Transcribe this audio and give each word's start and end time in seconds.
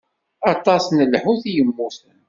Aṭas 0.51 0.83
n 0.89 0.99
lḥut 1.13 1.43
i 1.49 1.51
yemmuten. 1.55 2.13